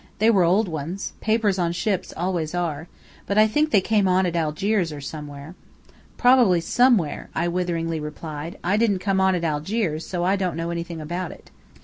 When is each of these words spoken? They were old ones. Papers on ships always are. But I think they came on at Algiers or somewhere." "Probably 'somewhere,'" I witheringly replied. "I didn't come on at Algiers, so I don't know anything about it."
They 0.17 0.31
were 0.31 0.41
old 0.41 0.67
ones. 0.67 1.13
Papers 1.21 1.59
on 1.59 1.73
ships 1.73 2.11
always 2.17 2.55
are. 2.55 2.87
But 3.27 3.37
I 3.37 3.45
think 3.45 3.69
they 3.69 3.81
came 3.81 4.07
on 4.07 4.25
at 4.25 4.35
Algiers 4.35 4.91
or 4.91 4.99
somewhere." 4.99 5.53
"Probably 6.17 6.59
'somewhere,'" 6.59 7.29
I 7.35 7.47
witheringly 7.47 7.99
replied. 7.99 8.57
"I 8.63 8.77
didn't 8.77 8.97
come 8.97 9.21
on 9.21 9.35
at 9.35 9.43
Algiers, 9.43 10.03
so 10.07 10.23
I 10.23 10.37
don't 10.37 10.55
know 10.57 10.71
anything 10.71 10.99
about 11.01 11.31
it." 11.31 11.51